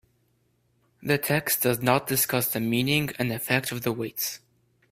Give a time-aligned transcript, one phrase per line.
[1.03, 4.39] The text does not discuss the meaning and effect of the weights.